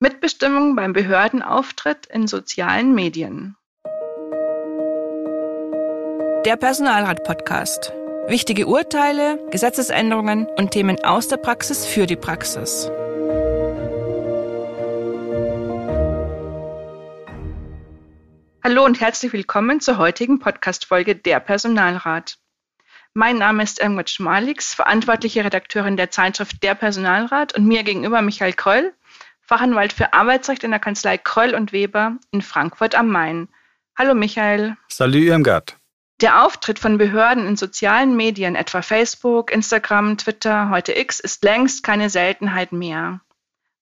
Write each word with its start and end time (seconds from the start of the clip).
Mitbestimmung 0.00 0.76
beim 0.76 0.92
Behördenauftritt 0.92 2.06
in 2.06 2.28
sozialen 2.28 2.94
Medien. 2.94 3.56
Der 6.44 6.54
Personalrat-Podcast. 6.56 7.92
Wichtige 8.28 8.68
Urteile, 8.68 9.44
Gesetzesänderungen 9.50 10.46
und 10.56 10.70
Themen 10.70 11.04
aus 11.04 11.26
der 11.26 11.38
Praxis 11.38 11.84
für 11.84 12.06
die 12.06 12.14
Praxis. 12.14 12.88
Hallo 18.62 18.84
und 18.84 19.00
herzlich 19.00 19.32
willkommen 19.32 19.80
zur 19.80 19.98
heutigen 19.98 20.38
Podcast-Folge 20.38 21.16
Der 21.16 21.40
Personalrat. 21.40 22.38
Mein 23.14 23.38
Name 23.38 23.64
ist 23.64 23.80
Irmgard 23.80 24.10
Schmalix, 24.10 24.74
verantwortliche 24.74 25.44
Redakteurin 25.44 25.96
der 25.96 26.12
Zeitschrift 26.12 26.62
Der 26.62 26.76
Personalrat 26.76 27.56
und 27.56 27.66
mir 27.66 27.82
gegenüber 27.82 28.22
Michael 28.22 28.52
Kröll, 28.52 28.94
Fachanwalt 29.48 29.94
für 29.94 30.12
Arbeitsrecht 30.12 30.62
in 30.62 30.72
der 30.72 30.78
Kanzlei 30.78 31.16
Kröll 31.16 31.54
und 31.54 31.72
Weber 31.72 32.18
in 32.32 32.42
Frankfurt 32.42 32.94
am 32.94 33.08
Main. 33.08 33.48
Hallo 33.96 34.14
Michael. 34.14 34.76
Salut 34.88 35.22
Irmgard. 35.22 35.78
Der 36.20 36.44
Auftritt 36.44 36.78
von 36.78 36.98
Behörden 36.98 37.46
in 37.46 37.56
sozialen 37.56 38.14
Medien, 38.14 38.56
etwa 38.56 38.82
Facebook, 38.82 39.50
Instagram, 39.50 40.18
Twitter, 40.18 40.68
heute 40.68 40.92
X, 40.92 41.18
ist 41.18 41.42
längst 41.44 41.82
keine 41.82 42.10
Seltenheit 42.10 42.72
mehr. 42.72 43.22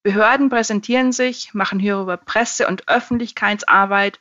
Behörden 0.04 0.50
präsentieren 0.50 1.10
sich, 1.10 1.52
machen 1.52 1.80
hierüber 1.80 2.16
Presse- 2.16 2.68
und 2.68 2.88
Öffentlichkeitsarbeit 2.88 4.20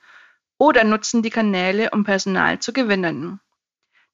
oder 0.57 0.83
nutzen 0.83 1.21
die 1.21 1.29
Kanäle, 1.29 1.91
um 1.91 2.05
Personal 2.05 2.57
zu 2.57 2.73
gewinnen. 2.73 3.39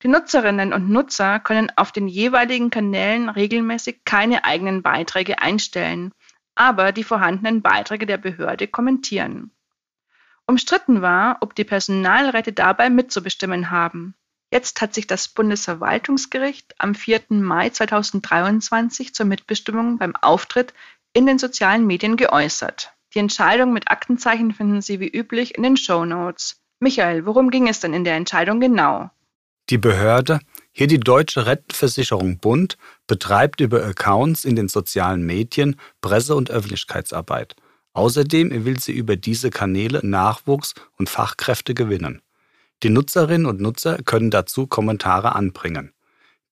Die 0.04 0.10
Nutzerinnen 0.10 0.74
und 0.74 0.90
Nutzer 0.90 1.40
können 1.40 1.72
auf 1.78 1.94
den 1.94 2.10
jeweiligen 2.10 2.72
Kanälen 2.72 3.30
regelmäßig 3.30 4.02
keine 4.04 4.44
eigenen 4.44 4.82
Beiträge 4.82 5.42
einstellen 5.42 6.12
aber 6.56 6.92
die 6.92 7.04
vorhandenen 7.04 7.62
Beiträge 7.62 8.06
der 8.06 8.18
Behörde 8.18 8.68
kommentieren. 8.68 9.52
Umstritten 10.46 11.02
war, 11.02 11.38
ob 11.42 11.56
die 11.56 11.64
Personalräte 11.64 12.52
dabei 12.52 12.90
mitzubestimmen 12.90 13.72
haben. 13.72 14.16
Jetzt 14.52 14.82
hat 14.82 14.94
sich 14.94 15.08
das 15.08 15.30
Bundesverwaltungsgericht 15.30 16.76
am 16.78 16.94
4. 16.94 17.22
Mai 17.30 17.70
2023 17.70 19.14
zur 19.14 19.26
Mitbestimmung 19.26 19.98
beim 19.98 20.16
Auftritt 20.18 20.74
in 21.14 21.26
den 21.26 21.40
sozialen 21.40 21.88
Medien 21.88 22.18
geäußert. 22.18 22.92
Die 23.14 23.20
Entscheidung 23.20 23.74
mit 23.74 23.90
Aktenzeichen 23.90 24.54
finden 24.54 24.82
Sie 24.82 25.00
wie 25.00 25.10
üblich 25.10 25.56
in 25.56 25.64
den 25.64 25.78
Show 25.78 26.06
Notes. 26.06 26.62
Michael, 26.80 27.26
worum 27.26 27.50
ging 27.50 27.68
es 27.68 27.80
denn 27.80 27.94
in 27.94 28.04
der 28.04 28.16
Entscheidung 28.16 28.60
genau? 28.60 29.10
Die 29.70 29.78
Behörde 29.78 30.40
hier 30.72 30.88
die 30.88 31.00
Deutsche 31.00 31.46
Rentenversicherung 31.46 32.38
Bund 32.38 32.78
betreibt 33.06 33.60
über 33.60 33.84
Accounts 33.86 34.46
in 34.46 34.56
den 34.56 34.70
sozialen 34.70 35.26
Medien 35.26 35.76
Presse- 36.00 36.36
und 36.36 36.50
Öffentlichkeitsarbeit. 36.50 37.56
Außerdem 37.94 38.64
will 38.64 38.80
sie 38.80 38.94
über 38.94 39.18
diese 39.18 39.50
Kanäle 39.50 40.00
Nachwuchs 40.02 40.74
und 40.98 41.10
Fachkräfte 41.10 41.74
gewinnen. 41.74 42.22
Die 42.84 42.90
Nutzerinnen 42.90 43.46
und 43.46 43.60
Nutzer 43.60 43.98
können 43.98 44.32
dazu 44.32 44.66
Kommentare 44.66 45.36
anbringen. 45.36 45.94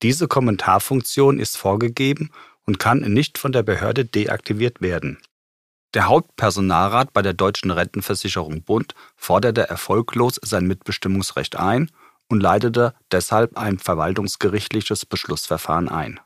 Diese 0.02 0.28
Kommentarfunktion 0.28 1.40
ist 1.40 1.58
vorgegeben 1.58 2.30
und 2.66 2.78
kann 2.78 3.00
nicht 3.00 3.38
von 3.38 3.52
der 3.52 3.64
Behörde 3.64 4.06
deaktiviert 4.06 4.82
werden. 4.82 5.18
Der 5.96 6.08
Hauptpersonalrat 6.08 7.14
bei 7.14 7.22
der 7.22 7.34
Deutschen 7.34 7.72
Rentenversicherung 7.72 8.62
Bund 8.62 8.94
forderte 9.16 9.68
erfolglos 9.68 10.40
sein 10.44 10.68
Mitbestimmungsrecht 10.68 11.56
ein 11.56 11.90
und 12.30 12.42
leitete 12.42 12.94
deshalb 13.12 13.58
ein 13.58 13.80
verwaltungsgerichtliches 13.80 15.06
Beschlussverfahren 15.06 15.90
ein. 15.90 16.20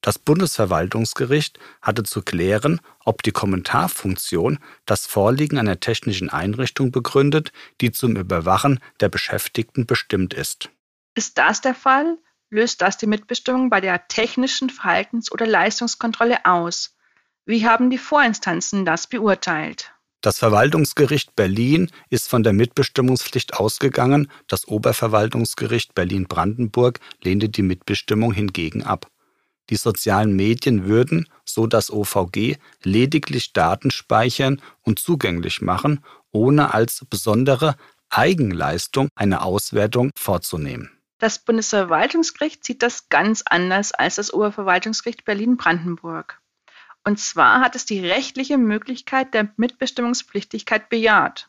Das 0.00 0.18
Bundesverwaltungsgericht 0.18 1.58
hatte 1.82 2.04
zu 2.04 2.22
klären, 2.22 2.80
ob 3.04 3.22
die 3.22 3.32
Kommentarfunktion 3.32 4.58
das 4.86 5.06
Vorliegen 5.06 5.58
einer 5.58 5.80
technischen 5.80 6.30
Einrichtung 6.30 6.92
begründet, 6.92 7.52
die 7.80 7.90
zum 7.90 8.14
Überwachen 8.14 8.78
der 9.00 9.08
Beschäftigten 9.08 9.86
bestimmt 9.86 10.34
ist. 10.34 10.70
Ist 11.16 11.36
das 11.36 11.60
der 11.60 11.74
Fall, 11.74 12.16
löst 12.50 12.80
das 12.80 12.96
die 12.96 13.08
Mitbestimmung 13.08 13.70
bei 13.70 13.80
der 13.80 14.06
technischen 14.06 14.70
Verhaltens- 14.70 15.32
oder 15.32 15.46
Leistungskontrolle 15.46 16.44
aus. 16.44 16.96
Wie 17.44 17.66
haben 17.66 17.90
die 17.90 17.98
Vorinstanzen 17.98 18.84
das 18.84 19.08
beurteilt? 19.08 19.92
Das 20.20 20.38
Verwaltungsgericht 20.38 21.36
Berlin 21.36 21.92
ist 22.10 22.28
von 22.28 22.42
der 22.42 22.52
Mitbestimmungspflicht 22.52 23.54
ausgegangen, 23.54 24.28
das 24.48 24.66
Oberverwaltungsgericht 24.66 25.94
Berlin-Brandenburg 25.94 26.98
lehnte 27.22 27.48
die 27.48 27.62
Mitbestimmung 27.62 28.32
hingegen 28.32 28.82
ab. 28.82 29.06
Die 29.70 29.76
sozialen 29.76 30.34
Medien 30.34 30.86
würden, 30.86 31.28
so 31.44 31.68
das 31.68 31.92
OVG, 31.92 32.56
lediglich 32.82 33.52
Daten 33.52 33.92
speichern 33.92 34.60
und 34.82 34.98
zugänglich 34.98 35.60
machen, 35.60 36.04
ohne 36.32 36.74
als 36.74 37.04
besondere 37.08 37.76
Eigenleistung 38.08 39.08
eine 39.14 39.42
Auswertung 39.42 40.10
vorzunehmen. 40.16 40.90
Das 41.18 41.38
Bundesverwaltungsgericht 41.38 42.64
sieht 42.64 42.82
das 42.82 43.08
ganz 43.08 43.42
anders 43.44 43.92
als 43.92 44.16
das 44.16 44.32
Oberverwaltungsgericht 44.32 45.24
Berlin-Brandenburg. 45.24 46.40
Und 47.08 47.18
zwar 47.18 47.62
hat 47.62 47.74
es 47.74 47.86
die 47.86 48.06
rechtliche 48.06 48.58
Möglichkeit 48.58 49.32
der 49.32 49.48
Mitbestimmungspflichtigkeit 49.56 50.90
bejaht. 50.90 51.48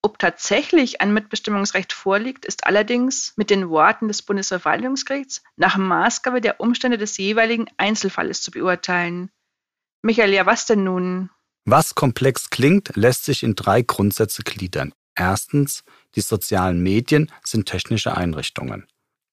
Ob 0.00 0.20
tatsächlich 0.20 1.00
ein 1.00 1.12
Mitbestimmungsrecht 1.12 1.92
vorliegt, 1.92 2.44
ist 2.44 2.68
allerdings 2.68 3.32
mit 3.34 3.50
den 3.50 3.68
Worten 3.68 4.06
des 4.06 4.22
Bundesverwaltungsgerichts 4.22 5.42
nach 5.56 5.76
Maßgabe 5.76 6.40
der 6.40 6.60
Umstände 6.60 6.98
des 6.98 7.16
jeweiligen 7.16 7.66
Einzelfalles 7.78 8.42
zu 8.42 8.52
beurteilen. 8.52 9.32
Michael, 10.02 10.32
ja 10.32 10.46
was 10.46 10.66
denn 10.66 10.84
nun? 10.84 11.30
Was 11.64 11.96
komplex 11.96 12.50
klingt, 12.50 12.94
lässt 12.94 13.24
sich 13.24 13.42
in 13.42 13.56
drei 13.56 13.82
Grundsätze 13.82 14.44
gliedern. 14.44 14.94
Erstens, 15.16 15.82
die 16.14 16.20
sozialen 16.20 16.80
Medien 16.80 17.32
sind 17.42 17.66
technische 17.66 18.16
Einrichtungen. 18.16 18.86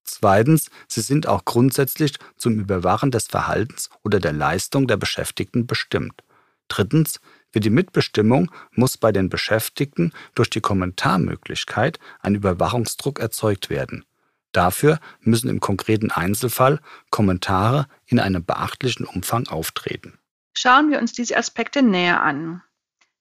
Zweitens, 0.03 0.69
sie 0.87 1.01
sind 1.01 1.27
auch 1.27 1.45
grundsätzlich 1.45 2.17
zum 2.35 2.59
Überwachen 2.59 3.11
des 3.11 3.27
Verhaltens 3.27 3.89
oder 4.03 4.19
der 4.19 4.33
Leistung 4.33 4.87
der 4.87 4.97
Beschäftigten 4.97 5.65
bestimmt. 5.65 6.23
Drittens, 6.67 7.19
für 7.51 7.59
die 7.59 7.69
Mitbestimmung 7.69 8.51
muss 8.71 8.97
bei 8.97 9.11
den 9.11 9.29
Beschäftigten 9.29 10.11
durch 10.33 10.49
die 10.49 10.61
Kommentarmöglichkeit 10.61 11.99
ein 12.19 12.35
Überwachungsdruck 12.35 13.19
erzeugt 13.19 13.69
werden. 13.69 14.05
Dafür 14.53 14.99
müssen 15.21 15.49
im 15.49 15.59
konkreten 15.59 16.11
Einzelfall 16.11 16.79
Kommentare 17.09 17.87
in 18.05 18.19
einem 18.19 18.43
beachtlichen 18.43 19.05
Umfang 19.05 19.47
auftreten. 19.47 20.17
Schauen 20.53 20.91
wir 20.91 20.99
uns 20.99 21.13
diese 21.13 21.37
Aspekte 21.37 21.81
näher 21.81 22.21
an. 22.21 22.61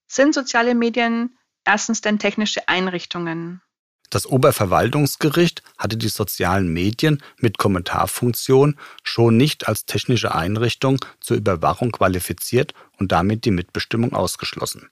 Sind 0.07 0.33
soziale 0.33 0.75
Medien 0.75 1.37
erstens 1.65 2.01
denn 2.01 2.19
technische 2.19 2.67
Einrichtungen? 2.67 3.61
Das 4.09 4.27
Oberverwaltungsgericht 4.27 5.63
hatte 5.77 5.97
die 5.97 6.09
sozialen 6.09 6.71
Medien 6.71 7.23
mit 7.39 7.57
Kommentarfunktion 7.57 8.77
schon 9.03 9.37
nicht 9.37 9.67
als 9.67 9.85
technische 9.85 10.35
Einrichtung 10.35 11.03
zur 11.19 11.37
Überwachung 11.37 11.91
qualifiziert 11.91 12.73
und 12.99 13.11
damit 13.11 13.45
die 13.45 13.51
Mitbestimmung 13.51 14.13
ausgeschlossen. 14.13 14.89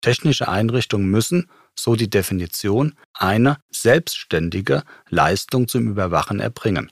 Technische 0.00 0.48
Einrichtungen 0.48 1.08
müssen, 1.08 1.50
so 1.74 1.96
die 1.96 2.10
Definition, 2.10 2.94
eine 3.14 3.58
selbstständige 3.70 4.84
Leistung 5.08 5.68
zum 5.68 5.88
Überwachen 5.88 6.40
erbringen. 6.40 6.90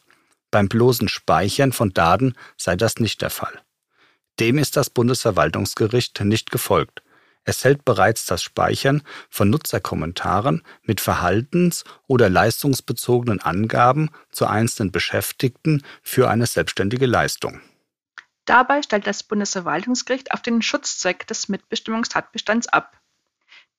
Beim 0.50 0.68
bloßen 0.68 1.08
Speichern 1.08 1.72
von 1.72 1.92
Daten 1.92 2.34
sei 2.56 2.76
das 2.76 2.96
nicht 2.96 3.22
der 3.22 3.30
Fall. 3.30 3.60
Dem 4.40 4.58
ist 4.58 4.76
das 4.76 4.90
Bundesverwaltungsgericht 4.90 6.20
nicht 6.22 6.50
gefolgt. 6.50 7.02
Es 7.44 7.64
hält 7.64 7.84
bereits 7.84 8.26
das 8.26 8.42
Speichern 8.42 9.02
von 9.28 9.50
Nutzerkommentaren 9.50 10.62
mit 10.82 11.00
verhaltens- 11.00 11.84
oder 12.06 12.28
leistungsbezogenen 12.28 13.40
Angaben 13.40 14.10
zu 14.30 14.46
einzelnen 14.46 14.92
Beschäftigten 14.92 15.82
für 16.02 16.28
eine 16.28 16.46
selbstständige 16.46 17.06
Leistung. 17.06 17.60
Dabei 18.44 18.82
stellt 18.82 19.06
das 19.06 19.22
Bundesverwaltungsgericht 19.22 20.32
auf 20.32 20.42
den 20.42 20.60
Schutzzweck 20.60 21.26
des 21.26 21.48
Mitbestimmungstatbestands 21.48 22.68
ab. 22.68 23.00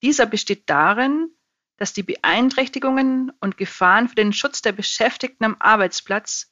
Dieser 0.01 0.25
besteht 0.25 0.69
darin, 0.69 1.29
dass 1.77 1.93
die 1.93 2.03
Beeinträchtigungen 2.03 3.31
und 3.41 3.57
Gefahren 3.57 4.07
für 4.07 4.15
den 4.15 4.33
Schutz 4.33 4.61
der 4.61 4.71
Beschäftigten 4.71 5.43
am 5.43 5.55
Arbeitsplatz, 5.59 6.51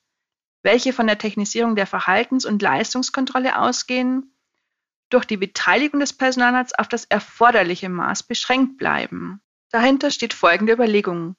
welche 0.64 0.92
von 0.92 1.08
der 1.08 1.18
Technisierung 1.18 1.76
der 1.76 1.88
Verhaltens- 1.88 2.46
und 2.46 2.62
Leistungskontrolle 2.62 3.60
ausgehen, 3.60 4.36
durch 5.10 5.26
die 5.26 5.38
Beteiligung 5.38 6.00
des 6.00 6.14
Personalrats 6.14 6.74
auf 6.74 6.88
das 6.88 7.06
erforderliche 7.06 7.90
Maß 7.90 8.24
beschränkt 8.24 8.78
bleiben. 8.78 9.42
Dahinter 9.72 10.12
steht 10.12 10.34
folgende 10.34 10.74
Überlegung. 10.74 11.36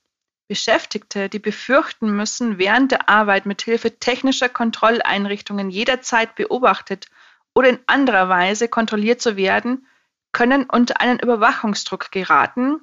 Beschäftigte, 0.48 1.28
die 1.28 1.38
befürchten 1.38 2.10
müssen, 2.10 2.58
während 2.58 2.90
der 2.90 3.08
Arbeit 3.08 3.46
mit 3.46 3.62
Hilfe 3.62 3.98
technischer 3.98 4.48
Kontrolleinrichtungen 4.48 5.70
jederzeit 5.70 6.34
beobachtet 6.34 7.06
oder 7.54 7.68
in 7.68 7.78
anderer 7.86 8.28
Weise 8.28 8.68
kontrolliert 8.68 9.20
zu 9.20 9.36
werden, 9.36 9.86
können 10.32 10.64
unter 10.64 11.00
einen 11.00 11.20
Überwachungsdruck 11.20 12.10
geraten, 12.10 12.80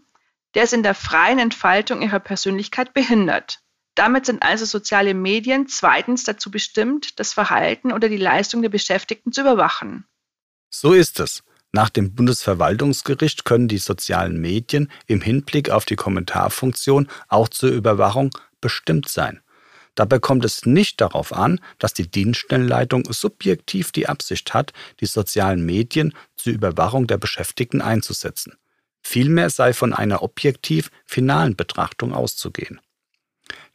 der 0.56 0.63
es 0.63 0.74
in 0.74 0.83
der 0.83 0.95
freien 0.95 1.40
Entfaltung 1.40 2.01
ihrer 2.01 2.19
Persönlichkeit 2.19 2.94
behindert. 2.94 3.60
Damit 3.95 4.25
sind 4.25 4.44
also 4.44 4.66
soziale 4.66 5.13
Medien 5.13 5.68
zweitens 5.68 6.24
dazu 6.24 6.51
bestimmt, 6.51 7.19
das 7.19 7.33
Verhalten 7.33 7.92
oder 7.92 8.10
die 8.10 8.18
Leistung 8.18 8.62
der 8.62 8.69
Beschäftigten 8.69 9.31
zu 9.31 9.42
überwachen. 9.42 10.06
So 10.69 10.94
ist 10.94 11.19
es. 11.19 11.44
Nach 11.72 11.90
dem 11.90 12.16
Bundesverwaltungsgericht 12.16 13.46
können 13.46 13.68
die 13.68 13.78
sozialen 13.78 14.40
Medien 14.40 14.92
im 15.06 15.22
Hinblick 15.22 15.69
auf 15.69 15.86
die 15.86 15.96
Kommentarfunktion 15.96 17.08
auch 17.28 17.50
zur 17.50 17.69
Überwachung 17.69 18.31
bestimmt 18.62 19.10
sein. 19.10 19.42
Dabei 19.96 20.19
kommt 20.19 20.46
es 20.46 20.66
nicht 20.66 21.02
darauf 21.02 21.34
an, 21.34 21.60
dass 21.80 21.94
die 21.94 22.10
Dienststellenleitung 22.10 23.12
subjektiv 23.12 23.92
die 23.92 24.08
Absicht 24.08 24.54
hat, 24.54 24.72
die 25.00 25.08
sozialen 25.08 25.66
Medien 25.66 26.14
zur 26.36 26.54
Überwachung 26.54 27.08
der 27.08 27.18
Beschäftigten 27.18 27.81
einzusetzen. 27.81 28.54
Vielmehr 29.02 29.50
sei 29.50 29.74
von 29.74 29.94
einer 29.94 30.22
objektiv 30.22 30.92
finalen 31.06 31.56
Betrachtung 31.56 32.14
auszugehen. 32.14 32.80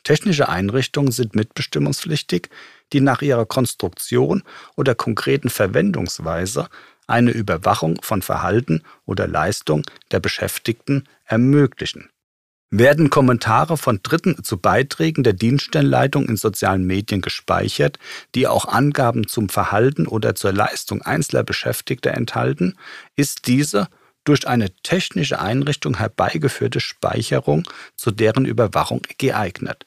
Technische 0.05 0.49
Einrichtungen 0.49 1.13
sind 1.13 1.35
mitbestimmungspflichtig, 1.35 2.49
die 2.93 3.01
nach 3.01 3.23
ihrer 3.23 3.47
Konstruktion 3.47 4.43
oder 4.77 4.95
konkreten 4.95 5.49
Verwendungsweise 5.49 6.69
eine 7.07 7.31
Überwachung 7.31 8.01
von 8.03 8.23
Verhalten 8.23 8.83
oder 9.07 9.27
Leistung 9.27 9.83
der 10.11 10.21
Beschäftigten 10.21 11.05
ermöglichen. 11.25 12.09
Werden 12.75 13.11
Kommentare 13.11 13.77
von 13.77 14.01
Dritten 14.03 14.43
zu 14.43 14.57
Beiträgen 14.57 15.23
der 15.25 15.35
Dienststellenleitung 15.35 16.27
in 16.27 16.39
sozialen 16.39 16.87
Medien 16.87 17.21
gespeichert, 17.21 17.99
die 18.35 18.47
auch 18.47 18.65
Angaben 18.65 19.29
zum 19.29 19.51
Verhalten 19.51 20.07
oder 20.07 20.35
zur 20.35 20.55
Leistung 20.55 21.03
einzelner 21.03 21.45
Beschäftigter 21.45 22.13
enthalten, 22.13 22.79
ist 23.15 23.47
diese 23.47 23.89
durch 24.25 24.47
eine 24.47 24.75
technische 24.83 25.41
Einrichtung 25.41 25.97
herbeigeführte 25.97 26.81
Speicherung 26.81 27.69
zu 27.97 28.11
deren 28.11 28.45
Überwachung 28.45 29.03
geeignet. 29.19 29.87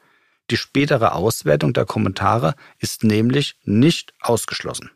Die 0.51 0.57
spätere 0.57 1.13
Auswertung 1.13 1.73
der 1.73 1.85
Kommentare 1.85 2.55
ist 2.79 3.03
nämlich 3.03 3.57
nicht 3.63 4.13
ausgeschlossen. 4.21 4.91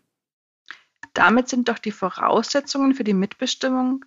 Damit 1.13 1.49
sind 1.49 1.69
doch 1.69 1.79
die 1.79 1.91
Voraussetzungen 1.91 2.93
für 2.93 3.03
die 3.03 3.13
Mitbestimmung, 3.13 4.05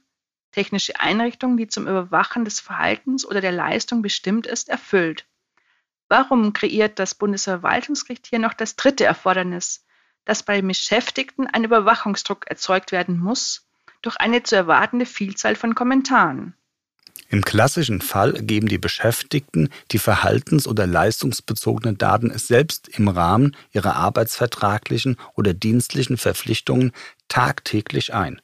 technische 0.52 1.00
Einrichtung, 1.00 1.56
die 1.56 1.66
zum 1.66 1.88
Überwachen 1.88 2.44
des 2.44 2.60
Verhaltens 2.60 3.26
oder 3.26 3.40
der 3.40 3.52
Leistung 3.52 4.02
bestimmt 4.02 4.46
ist, 4.46 4.68
erfüllt. 4.68 5.26
Warum 6.08 6.52
kreiert 6.52 6.98
das 6.98 7.14
Bundesverwaltungsgericht 7.14 8.26
hier 8.26 8.38
noch 8.38 8.54
das 8.54 8.76
dritte 8.76 9.04
Erfordernis, 9.04 9.84
dass 10.24 10.42
bei 10.42 10.62
Beschäftigten 10.62 11.46
ein 11.46 11.64
Überwachungsdruck 11.64 12.46
erzeugt 12.46 12.92
werden 12.92 13.18
muss 13.18 13.66
durch 14.02 14.16
eine 14.16 14.42
zu 14.42 14.56
erwartende 14.56 15.06
Vielzahl 15.06 15.56
von 15.56 15.74
Kommentaren? 15.74 16.54
Im 17.28 17.42
klassischen 17.42 18.02
Fall 18.02 18.34
geben 18.34 18.68
die 18.68 18.76
Beschäftigten 18.76 19.70
die 19.90 19.98
verhaltens- 19.98 20.68
oder 20.68 20.86
leistungsbezogenen 20.86 21.96
Daten 21.96 22.36
selbst 22.36 22.88
im 22.88 23.08
Rahmen 23.08 23.56
ihrer 23.72 23.96
arbeitsvertraglichen 23.96 25.16
oder 25.34 25.54
dienstlichen 25.54 26.18
Verpflichtungen 26.18 26.92
tagtäglich 27.28 28.12
ein. 28.12 28.42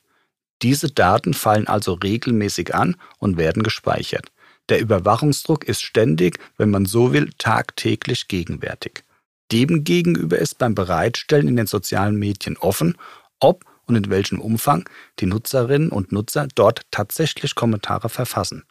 Diese 0.63 0.91
Daten 0.91 1.35
fallen 1.35 1.69
also 1.69 1.93
regelmäßig 1.93 2.75
an 2.75 2.97
und 3.19 3.37
werden 3.37 3.63
gespeichert. 3.63 4.33
Der 4.71 4.81
Überwachungsdruck 4.81 5.65
ist 5.65 5.83
ständig, 5.83 6.39
wenn 6.57 6.71
man 6.71 6.87
so 6.87 7.13
will, 7.13 7.31
tagtäglich 7.37 8.29
gegenwärtig. 8.29 9.05
Demgegenüber 9.53 10.39
ist 10.39 10.59
beim 10.59 10.75
Bereitstellen 10.75 11.49
in 11.49 11.57
den 11.57 11.67
sozialen 11.67 12.17
Medien 12.17 12.57
offen, 12.57 12.97
ob 13.39 13.65
und 13.89 13.97
in 13.97 14.11
welchem 14.11 14.41
Umfang 14.41 14.89
die 15.19 15.27
Nutzerinnen 15.27 15.91
und 15.91 16.13
Nutzer 16.13 16.47
dort 16.55 16.83
tatsächlich 16.91 17.55
Kommentare 17.55 18.09
verfassen. 18.09 18.65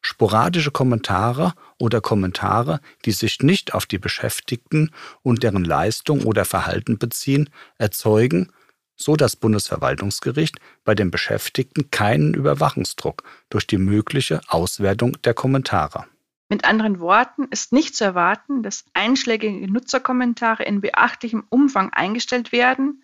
Sporadische 0.00 0.72
Kommentare 0.72 1.52
oder 1.78 2.00
Kommentare, 2.00 2.80
die 3.04 3.12
sich 3.12 3.40
nicht 3.40 3.72
auf 3.72 3.86
die 3.86 3.98
Beschäftigten 3.98 4.90
und 5.22 5.44
deren 5.44 5.64
Leistung 5.64 6.24
oder 6.24 6.44
Verhalten 6.44 6.98
beziehen, 6.98 7.50
erzeugen, 7.78 8.50
so 8.96 9.14
das 9.14 9.36
Bundesverwaltungsgericht, 9.36 10.56
bei 10.84 10.94
den 10.94 11.10
Beschäftigten 11.10 11.90
keinen 11.90 12.34
Überwachungsdruck 12.34 13.22
durch 13.48 13.66
die 13.66 13.78
mögliche 13.78 14.40
Auswertung 14.48 15.16
der 15.22 15.34
Kommentare. 15.34 16.06
Mit 16.48 16.64
anderen 16.64 17.00
Worten 17.00 17.44
ist 17.50 17.72
nicht 17.72 17.96
zu 17.96 18.04
erwarten, 18.04 18.62
dass 18.62 18.84
einschlägige 18.92 19.70
Nutzerkommentare 19.70 20.64
in 20.64 20.80
beachtlichem 20.80 21.44
Umfang 21.48 21.90
eingestellt 21.90 22.52
werden, 22.52 23.02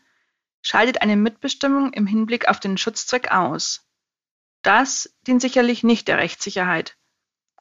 schaltet 0.62 1.02
eine 1.02 1.16
Mitbestimmung 1.16 1.92
im 1.92 2.06
Hinblick 2.06 2.48
auf 2.48 2.60
den 2.60 2.78
Schutzzweck 2.78 3.30
aus. 3.30 3.84
Das 4.62 5.14
dient 5.26 5.40
sicherlich 5.40 5.84
nicht 5.84 6.08
der 6.08 6.18
Rechtssicherheit. 6.18 6.96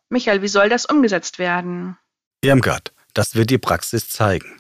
Michael, 0.10 0.42
wie 0.42 0.48
soll 0.48 0.70
das 0.70 0.86
umgesetzt 0.86 1.38
werden? 1.38 1.98
Irmgard, 2.42 2.94
das 3.14 3.36
wird 3.36 3.50
die 3.50 3.58
Praxis 3.58 4.10
zeigen. 4.10 4.58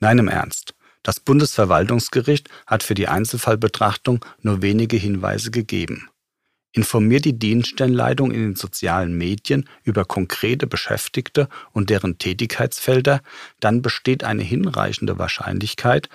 Nein, 0.00 0.18
im 0.18 0.28
Ernst. 0.28 0.74
Das 1.02 1.20
Bundesverwaltungsgericht 1.20 2.48
hat 2.66 2.82
für 2.82 2.94
die 2.94 3.08
Einzelfallbetrachtung 3.08 4.24
nur 4.42 4.62
wenige 4.62 4.96
Hinweise 4.96 5.50
gegeben. 5.50 6.10
Informiert 6.72 7.24
die 7.24 7.38
Dienststellenleitung 7.38 8.30
in 8.30 8.40
den 8.40 8.56
sozialen 8.56 9.16
Medien 9.16 9.68
über 9.84 10.04
konkrete 10.04 10.66
Beschäftigte 10.66 11.48
und 11.72 11.88
deren 11.88 12.18
Tätigkeitsfelder, 12.18 13.22
dann 13.58 13.80
besteht 13.80 14.22
eine 14.22 14.42
hinreichende 14.42 15.18
Wahrscheinlichkeit 15.18 16.08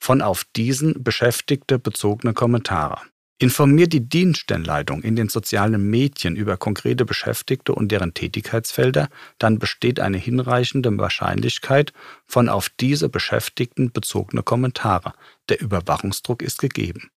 von 0.00 0.22
auf 0.22 0.44
diesen 0.56 1.04
Beschäftigte 1.04 1.78
bezogene 1.78 2.32
Kommentare. 2.32 3.00
Informiert 3.38 3.94
die 3.94 4.06
Dienststellenleitung 4.06 5.02
in 5.02 5.16
den 5.16 5.30
sozialen 5.30 5.88
Medien 5.88 6.36
über 6.36 6.58
konkrete 6.58 7.06
Beschäftigte 7.06 7.74
und 7.74 7.90
deren 7.90 8.12
Tätigkeitsfelder, 8.12 9.08
dann 9.38 9.58
besteht 9.58 9.98
eine 9.98 10.18
hinreichende 10.18 10.96
Wahrscheinlichkeit 10.98 11.94
von 12.26 12.50
auf 12.50 12.68
diese 12.68 13.08
Beschäftigten 13.08 13.92
bezogene 13.92 14.42
Kommentare. 14.42 15.14
Der 15.48 15.60
Überwachungsdruck 15.60 16.42
ist 16.42 16.58
gegeben. 16.60 17.10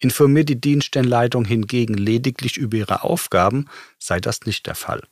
Informiert 0.00 0.48
die 0.48 0.60
Dienststellenleitung 0.60 1.44
hingegen 1.44 1.94
lediglich 1.94 2.56
über 2.56 2.76
ihre 2.76 3.04
Aufgaben, 3.04 3.66
sei 4.00 4.18
das 4.18 4.46
nicht 4.46 4.66
der 4.66 4.74
Fall. 4.74 5.02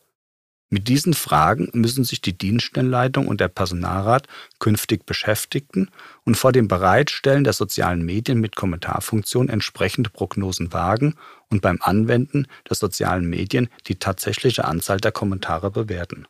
Mit 0.68 0.88
diesen 0.88 1.14
Fragen 1.14 1.70
müssen 1.74 2.02
sich 2.02 2.20
die 2.20 2.36
Dienststellenleitung 2.36 3.28
und 3.28 3.40
der 3.40 3.46
Personalrat 3.46 4.26
künftig 4.58 5.06
beschäftigen 5.06 5.90
und 6.24 6.36
vor 6.36 6.50
dem 6.50 6.66
Bereitstellen 6.66 7.44
der 7.44 7.52
sozialen 7.52 8.04
Medien 8.04 8.40
mit 8.40 8.56
Kommentarfunktion 8.56 9.48
entsprechende 9.48 10.10
Prognosen 10.10 10.72
wagen 10.72 11.14
und 11.50 11.62
beim 11.62 11.78
Anwenden 11.80 12.48
der 12.68 12.74
sozialen 12.74 13.30
Medien 13.30 13.68
die 13.86 14.00
tatsächliche 14.00 14.64
Anzahl 14.64 14.98
der 14.98 15.12
Kommentare 15.12 15.70
bewerten. 15.70 16.26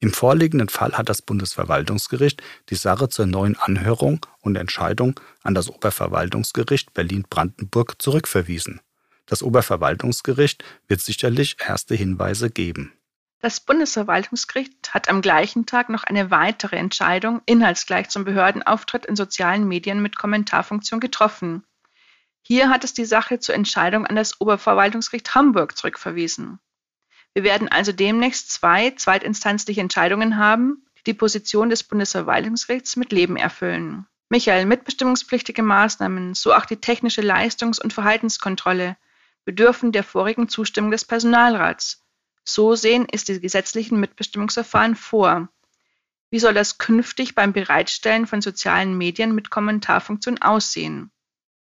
Im 0.00 0.12
vorliegenden 0.12 0.68
Fall 0.68 0.92
hat 0.92 1.08
das 1.08 1.22
Bundesverwaltungsgericht 1.22 2.42
die 2.68 2.76
Sache 2.76 3.08
zur 3.08 3.24
neuen 3.24 3.56
Anhörung 3.56 4.24
und 4.40 4.56
Entscheidung 4.56 5.18
an 5.42 5.54
das 5.54 5.70
Oberverwaltungsgericht 5.70 6.92
Berlin-Brandenburg 6.92 8.00
zurückverwiesen. 8.00 8.80
Das 9.24 9.42
Oberverwaltungsgericht 9.42 10.62
wird 10.86 11.00
sicherlich 11.00 11.56
erste 11.66 11.94
Hinweise 11.94 12.50
geben. 12.50 12.92
Das 13.40 13.60
Bundesverwaltungsgericht 13.60 14.92
hat 14.92 15.08
am 15.08 15.22
gleichen 15.22 15.64
Tag 15.64 15.90
noch 15.90 16.02
eine 16.02 16.32
weitere 16.32 16.74
Entscheidung 16.74 17.40
inhaltsgleich 17.46 18.08
zum 18.08 18.24
Behördenauftritt 18.24 19.06
in 19.06 19.14
sozialen 19.14 19.68
Medien 19.68 20.02
mit 20.02 20.18
Kommentarfunktion 20.18 20.98
getroffen. 20.98 21.64
Hier 22.42 22.68
hat 22.68 22.82
es 22.82 22.94
die 22.94 23.04
Sache 23.04 23.38
zur 23.38 23.54
Entscheidung 23.54 24.06
an 24.06 24.16
das 24.16 24.40
Oberverwaltungsgericht 24.40 25.36
Hamburg 25.36 25.76
zurückverwiesen. 25.76 26.58
Wir 27.32 27.44
werden 27.44 27.68
also 27.68 27.92
demnächst 27.92 28.50
zwei 28.50 28.90
zweitinstanzliche 28.90 29.82
Entscheidungen 29.82 30.36
haben, 30.36 30.84
die 30.96 31.04
die 31.04 31.14
Position 31.14 31.70
des 31.70 31.84
Bundesverwaltungsgerichts 31.84 32.96
mit 32.96 33.12
Leben 33.12 33.36
erfüllen. 33.36 34.06
Michael, 34.30 34.66
mitbestimmungspflichtige 34.66 35.62
Maßnahmen, 35.62 36.34
so 36.34 36.52
auch 36.52 36.66
die 36.66 36.80
technische 36.80 37.22
Leistungs- 37.22 37.78
und 37.78 37.92
Verhaltenskontrolle, 37.92 38.96
bedürfen 39.44 39.92
der 39.92 40.02
vorigen 40.02 40.48
Zustimmung 40.48 40.90
des 40.90 41.04
Personalrats. 41.04 42.02
So 42.48 42.74
sehen 42.76 43.06
es 43.12 43.24
die 43.24 43.40
gesetzlichen 43.40 44.00
Mitbestimmungsverfahren 44.00 44.96
vor. 44.96 45.50
Wie 46.30 46.38
soll 46.38 46.54
das 46.54 46.78
künftig 46.78 47.34
beim 47.34 47.52
Bereitstellen 47.52 48.26
von 48.26 48.40
sozialen 48.40 48.96
Medien 48.96 49.34
mit 49.34 49.50
Kommentarfunktion 49.50 50.38
aussehen? 50.38 51.10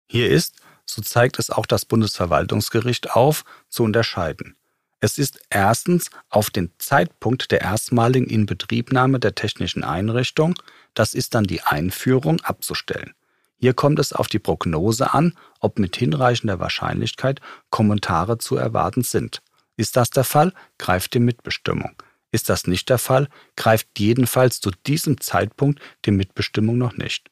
Hier 0.09 0.31
ist, 0.31 0.55
so 0.87 1.03
zeigt 1.03 1.41
es 1.41 1.51
auch 1.51 1.67
das 1.67 1.85
Bundesverwaltungsgericht 1.85 3.11
auf, 3.11 3.45
zu 3.69 3.83
unterscheiden. 3.83 4.57
Es 5.01 5.19
ist 5.19 5.41
erstens 5.51 6.11
auf 6.29 6.49
den 6.49 6.73
Zeitpunkt 6.79 7.51
der 7.51 7.61
erstmaligen 7.61 8.29
Inbetriebnahme 8.29 9.19
der 9.19 9.35
technischen 9.35 9.83
Einrichtung, 9.83 10.55
das 10.95 11.13
ist 11.13 11.35
dann 11.35 11.45
die 11.45 11.63
Einführung, 11.63 12.41
abzustellen. 12.43 13.15
Hier 13.57 13.75
kommt 13.75 13.99
es 13.99 14.13
auf 14.13 14.29
die 14.29 14.39
Prognose 14.39 15.13
an, 15.13 15.35
ob 15.59 15.81
mit 15.81 15.97
hinreichender 15.97 16.61
Wahrscheinlichkeit 16.61 17.41
Kommentare 17.71 18.39
zu 18.39 18.57
erwarten 18.57 19.03
sind. 19.03 19.43
Ist 19.79 19.97
das 19.97 20.11
der 20.11 20.25
Fall, 20.25 20.53
greift 20.77 21.15
die 21.15 21.21
Mitbestimmung. 21.21 21.95
Ist 22.33 22.49
das 22.49 22.67
nicht 22.67 22.91
der 22.91 22.99
Fall, 22.99 23.29
greift 23.57 23.87
jedenfalls 23.97 24.61
zu 24.61 24.73
diesem 24.87 25.21
Zeitpunkt 25.21 25.81
die 26.05 26.11
Mitbestimmung 26.11 26.77
noch 26.77 26.97
nicht. 26.97 27.31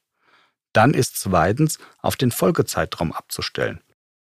Dann 0.72 0.94
ist 0.94 1.18
zweitens 1.18 1.78
auf 1.98 2.14
den 2.14 2.30
Folgezeitraum 2.30 3.12
abzustellen. 3.12 3.80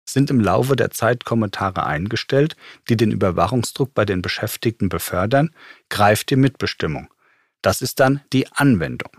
Sind 0.03 0.31
im 0.31 0.39
Laufe 0.39 0.75
der 0.75 0.89
Zeit 0.89 1.25
Kommentare 1.25 1.85
eingestellt, 1.85 2.55
die 2.89 2.97
den 2.97 3.11
Überwachungsdruck 3.11 3.93
bei 3.93 4.03
den 4.03 4.23
Beschäftigten 4.23 4.89
befördern, 4.89 5.53
greift 5.89 6.31
die 6.31 6.37
Mitbestimmung. 6.37 7.13
Das 7.61 7.83
ist 7.83 7.99
dann 7.99 8.21
die 8.33 8.51
Anwendung. 8.51 9.11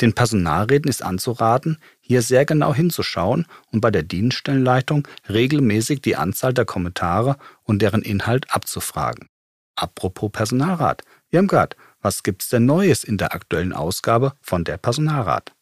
Den 0.00 0.12
Personalräten 0.12 0.90
ist 0.90 1.02
anzuraten, 1.02 1.78
hier 2.00 2.20
sehr 2.20 2.44
genau 2.44 2.74
hinzuschauen 2.74 3.46
und 3.72 3.80
bei 3.80 3.90
der 3.90 4.02
Dienststellenleitung 4.02 5.08
regelmäßig 5.28 6.02
die 6.02 6.16
Anzahl 6.16 6.52
der 6.52 6.66
Kommentare 6.66 7.38
und 7.62 7.80
deren 7.80 8.02
Inhalt 8.02 8.54
abzufragen. 8.54 9.28
Apropos 9.74 10.30
Personalrat. 10.30 11.02
Irmgard, 11.30 11.76
was 12.00 12.22
gibt's 12.22 12.50
denn 12.50 12.66
Neues 12.66 13.04
in 13.04 13.16
der 13.16 13.34
aktuellen 13.34 13.72
Ausgabe 13.72 14.34
von 14.42 14.64
der 14.64 14.76
Personalrat? 14.76 15.52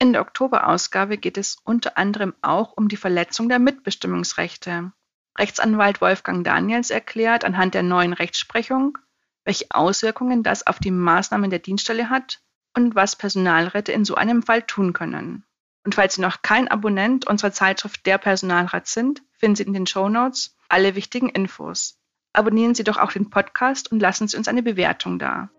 In 0.00 0.12
der 0.12 0.22
Oktoberausgabe 0.22 1.16
geht 1.16 1.38
es 1.38 1.56
unter 1.64 1.96
anderem 1.96 2.34
auch 2.42 2.72
um 2.76 2.88
die 2.88 2.96
Verletzung 2.96 3.48
der 3.48 3.60
Mitbestimmungsrechte. 3.60 4.92
Rechtsanwalt 5.38 6.00
Wolfgang 6.00 6.44
Daniels 6.44 6.90
erklärt 6.90 7.44
anhand 7.44 7.74
der 7.74 7.84
neuen 7.84 8.12
Rechtsprechung, 8.12 8.98
welche 9.44 9.66
Auswirkungen 9.70 10.42
das 10.42 10.66
auf 10.66 10.78
die 10.78 10.90
Maßnahmen 10.90 11.50
der 11.50 11.58
Dienststelle 11.60 12.10
hat 12.10 12.43
und 12.74 12.94
was 12.94 13.16
Personalräte 13.16 13.92
in 13.92 14.04
so 14.04 14.14
einem 14.14 14.42
Fall 14.42 14.62
tun 14.62 14.92
können. 14.92 15.44
Und 15.84 15.94
falls 15.94 16.14
Sie 16.14 16.22
noch 16.22 16.42
kein 16.42 16.68
Abonnent 16.68 17.26
unserer 17.26 17.52
Zeitschrift 17.52 18.06
Der 18.06 18.18
Personalrat 18.18 18.86
sind, 18.86 19.22
finden 19.32 19.56
Sie 19.56 19.62
in 19.64 19.72
den 19.72 19.86
Show 19.86 20.08
Notes 20.08 20.56
alle 20.68 20.94
wichtigen 20.94 21.28
Infos. 21.28 21.98
Abonnieren 22.32 22.74
Sie 22.74 22.84
doch 22.84 22.96
auch 22.96 23.12
den 23.12 23.30
Podcast 23.30 23.92
und 23.92 24.00
lassen 24.00 24.26
Sie 24.28 24.36
uns 24.36 24.48
eine 24.48 24.62
Bewertung 24.62 25.18
da. 25.18 25.50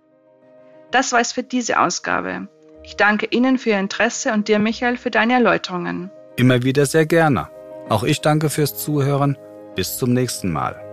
Das 0.91 1.11
war 1.11 1.19
es 1.19 1.31
für 1.31 1.43
diese 1.43 1.79
Ausgabe. 1.79 2.47
Ich 2.83 2.97
danke 2.97 3.27
Ihnen 3.31 3.57
für 3.57 3.71
Ihr 3.71 3.79
Interesse 3.79 4.33
und 4.33 4.47
dir, 4.47 4.59
Michael, 4.59 4.97
für 4.97 5.11
deine 5.11 5.33
Erläuterungen. 5.33 6.11
Immer 6.35 6.63
wieder 6.63 6.85
sehr 6.85 7.05
gerne. 7.05 7.49
Auch 7.89 8.03
ich 8.03 8.21
danke 8.21 8.49
fürs 8.49 8.77
Zuhören. 8.77 9.37
Bis 9.75 9.97
zum 9.97 10.13
nächsten 10.13 10.51
Mal. 10.51 10.84